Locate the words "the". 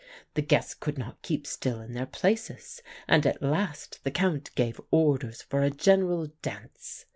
0.33-0.41, 4.03-4.09